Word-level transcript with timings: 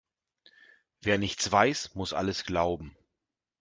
Wer 1.01 1.19
nichts 1.19 1.51
weiß, 1.51 1.93
muss 1.93 2.11
alles 2.11 2.43
glauben. 2.43 2.97